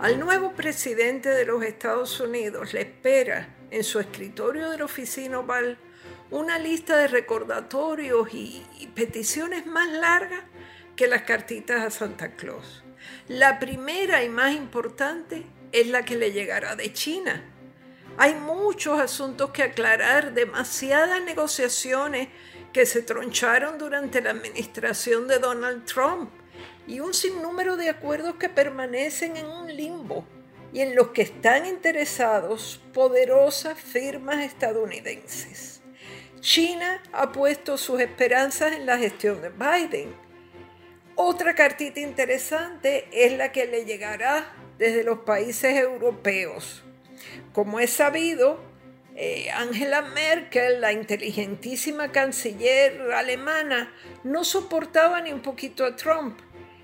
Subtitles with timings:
[0.00, 5.40] Al nuevo presidente de los Estados Unidos le espera en su escritorio de la oficina
[5.40, 5.76] oval
[6.30, 10.40] una lista de recordatorios y, peticiones más largas
[10.96, 12.82] que las cartitas a Santa Claus.
[13.28, 17.44] La primera y más importante es la que le llegará de China.
[18.16, 22.28] Hay muchos asuntos que aclarar, demasiadas negociaciones
[22.72, 26.30] que se troncharon durante la administración de Donald Trump
[26.90, 30.24] y un sinnúmero de acuerdos que permanecen en un limbo
[30.72, 35.82] y en los que están interesados poderosas firmas estadounidenses.
[36.40, 40.12] China ha puesto sus esperanzas en la gestión de Biden.
[41.14, 46.82] Otra cartita interesante es la que le llegará desde los países europeos.
[47.52, 48.58] Como es sabido,
[49.14, 56.40] eh, Angela Merkel, la inteligentísima canciller alemana, no soportaba ni un poquito a Trump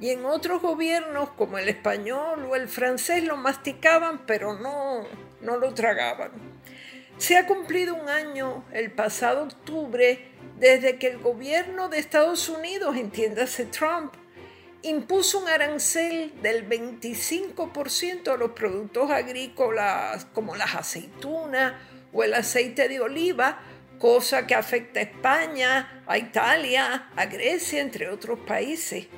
[0.00, 5.06] y en otros gobiernos como el español o el francés lo masticaban pero no,
[5.40, 6.30] no lo tragaban.
[7.18, 10.28] Se ha cumplido un año el pasado octubre
[10.58, 14.14] desde que el gobierno de Estados Unidos, entiéndase Trump,
[14.82, 21.74] impuso un arancel del 25% a los productos agrícolas como las aceitunas
[22.12, 23.60] o el aceite de oliva,
[23.98, 29.08] cosa que afecta a España, a Italia, a Grecia, entre otros países.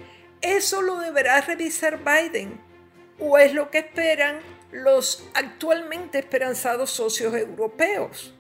[0.40, 2.60] ¿Eso lo deberá revisar Biden?
[3.18, 4.40] ¿O es lo que esperan
[4.72, 8.32] los actualmente esperanzados socios europeos?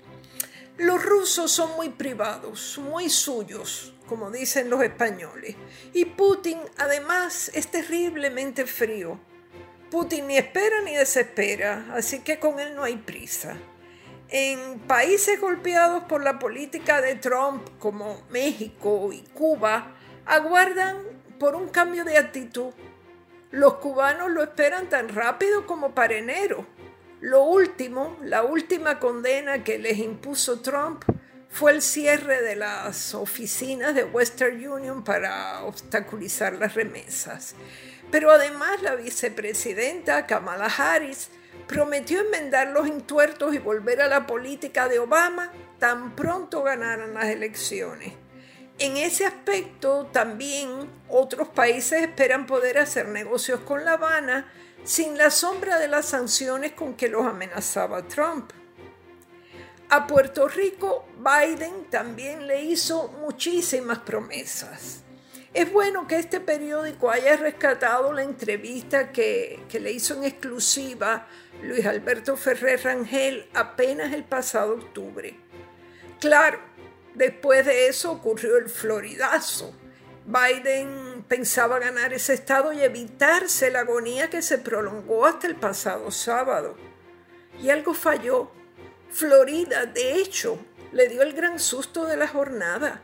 [0.78, 5.56] Los rusos son muy privados, muy suyos, como dicen los españoles.
[5.92, 9.20] Y Putin además es terriblemente frío.
[9.90, 13.58] Putin ni espera ni desespera, así que con él no hay prisa.
[14.30, 21.70] En países golpeados por la política de Trump como México y Cuba, aguardan por un
[21.70, 22.72] cambio de actitud.
[23.50, 26.66] Los cubanos lo esperan tan rápido como para enero.
[27.20, 31.02] Lo último, la última condena que les impuso Trump
[31.48, 37.54] fue el cierre de las oficinas de Western Union para obstaculizar las remesas.
[38.10, 41.30] Pero además la vicepresidenta Kamala Harris
[41.66, 47.26] prometió enmendar los entuertos y volver a la política de Obama tan pronto ganaran las
[47.26, 48.12] elecciones.
[48.80, 54.50] En ese aspecto también otros países esperan poder hacer negocios con La Habana
[54.84, 58.52] sin la sombra de las sanciones con que los amenazaba Trump.
[59.90, 65.02] A Puerto Rico, Biden también le hizo muchísimas promesas.
[65.52, 71.26] Es bueno que este periódico haya rescatado la entrevista que, que, le hizo en exclusiva
[71.62, 75.36] Luis Alberto Ferrer Rangel apenas el pasado octubre.
[76.20, 76.60] Claro,
[77.14, 79.74] Después de eso ocurrió el floridazo.
[80.26, 86.10] Biden pensaba ganar ese estado y evitarse la agonía que se prolongó hasta el pasado
[86.10, 86.76] sábado.
[87.60, 88.50] Y algo falló.
[89.10, 90.58] Florida, de hecho,
[90.92, 93.02] le dio el gran susto de la jornada.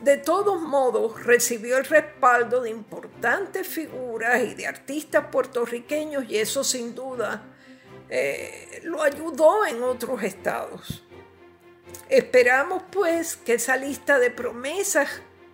[0.00, 6.64] De todos modos, recibió el respaldo de importantes figuras y de artistas puertorriqueños y eso
[6.64, 7.42] sin duda
[8.08, 11.03] eh, lo ayudó en otros estados.
[12.08, 15.08] Esperamos pues que esa lista de promesas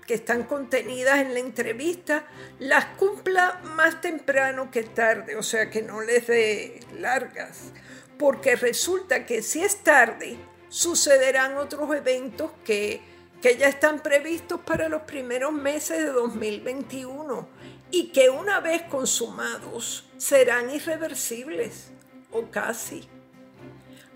[0.07, 2.27] que están contenidas en la entrevista
[2.59, 7.71] las cumpla más temprano que tarde, o sea que no les dé largas,
[8.19, 10.37] porque resulta que si es tarde,
[10.69, 13.01] sucederán otros eventos que,
[13.41, 17.49] que ya están previstos para los primeros meses de 2021
[17.93, 21.91] y que una vez consumados serán irreversibles,
[22.33, 23.09] o casi.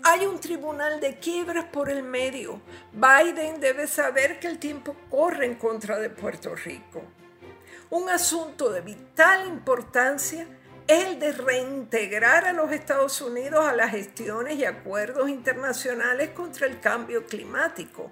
[0.07, 2.61] Hay un tribunal de quiebras por el medio.
[2.93, 7.01] Biden debe saber que el tiempo corre en contra de Puerto Rico.
[7.89, 10.45] Un asunto de vital importancia
[10.85, 16.67] es el de reintegrar a los Estados Unidos a las gestiones y acuerdos internacionales contra
[16.67, 18.11] el cambio climático.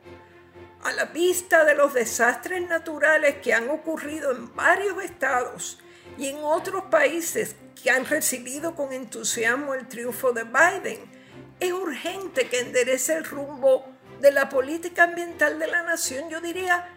[0.81, 5.79] A la vista de los desastres naturales que han ocurrido en varios estados
[6.17, 11.22] y en otros países que han recibido con entusiasmo el triunfo de Biden,
[11.63, 13.85] es urgente que enderece el rumbo
[14.19, 16.29] de la política ambiental de la nación.
[16.29, 16.87] Yo diría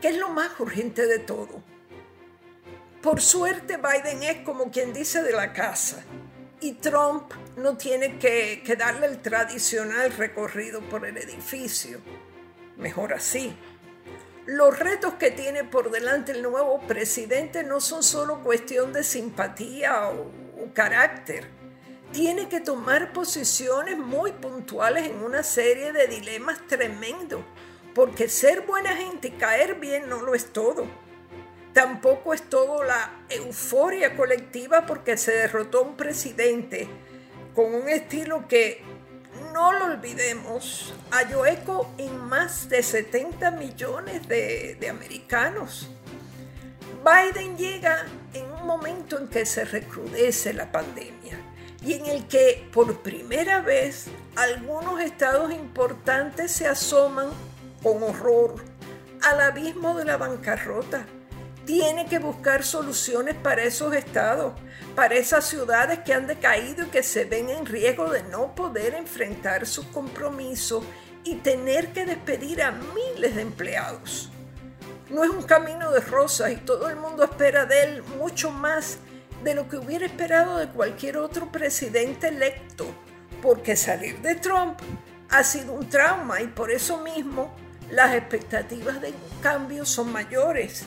[0.00, 1.62] que es lo más urgente de todo.
[3.02, 6.02] Por suerte Biden es como quien dice de la casa
[6.60, 12.00] y Trump no tiene que, darle el tradicional recorrido por el edificio.
[12.78, 13.54] Mejor así.
[14.46, 20.08] Los retos que tiene por delante el nuevo presidente no son solo cuestión de simpatía
[20.08, 20.30] o
[20.74, 21.63] carácter
[22.14, 27.40] tiene que tomar posiciones muy puntuales en una serie de dilemas tremendos,
[27.92, 30.86] porque ser buena gente y caer bien no lo es todo.
[31.72, 36.88] Tampoco es todo la euforia colectiva porque se derrotó un presidente
[37.52, 38.82] con un estilo que,
[39.52, 45.90] no lo olvidemos, halló eco en más de 70 millones de, de americanos.
[47.04, 51.53] Biden llega en un momento en que se recrudece la pandemia
[51.84, 57.28] y en el que por primera vez algunos estados importantes se asoman
[57.82, 58.54] con horror
[59.22, 61.06] al abismo de la bancarrota
[61.64, 64.52] tiene que buscar soluciones para esos estados,
[64.94, 68.94] para esas ciudades que han decaído y que se ven en riesgo de no poder
[68.94, 70.84] enfrentar sus compromisos
[71.24, 74.30] y tener que despedir a miles de empleados.
[75.08, 78.98] No es un camino de rosas y todo el mundo espera de él mucho más
[79.42, 82.86] de lo que hubiera esperado de cualquier otro presidente electo,
[83.42, 84.78] porque salir de Trump
[85.30, 87.54] ha sido un trauma y por eso mismo
[87.90, 90.84] las expectativas de cambio son mayores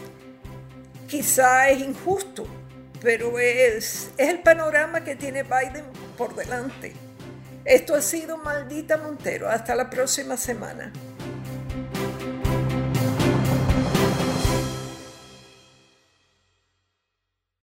[1.07, 2.45] quizá es injusto,
[3.01, 5.85] pero es, el panorama que tiene Biden
[6.17, 6.93] por delante.
[7.65, 9.49] Esto ha sido Maldita Montero.
[9.49, 10.91] Hasta la próxima semana.